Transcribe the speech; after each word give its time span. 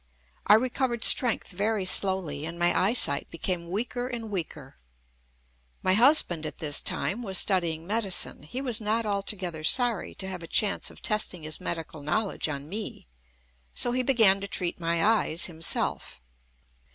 I 0.47 0.55
recovered 0.55 1.03
strength 1.03 1.49
very 1.51 1.85
slowly, 1.85 2.43
and 2.43 2.57
my 2.57 2.75
eyesight 2.75 3.29
became 3.29 3.69
weaker 3.69 4.07
and 4.07 4.31
weaker. 4.31 4.77
My 5.83 5.93
husband 5.93 6.43
at 6.47 6.57
this 6.57 6.81
time 6.81 7.21
was 7.21 7.37
studying 7.37 7.85
medicine. 7.85 8.41
He 8.41 8.61
was 8.61 8.81
not 8.81 9.05
altogether 9.05 9.63
sorry 9.63 10.15
to 10.15 10.27
have 10.27 10.41
a 10.41 10.47
chance 10.47 10.89
of 10.89 11.03
testing 11.03 11.43
his 11.43 11.61
medical 11.61 12.01
knowledge 12.01 12.49
on 12.49 12.67
me. 12.67 13.05
So 13.75 13.91
he 13.91 14.01
began 14.01 14.41
to 14.41 14.47
treat 14.47 14.79
my 14.79 15.05
eyes 15.05 15.45
himself. 15.45 16.19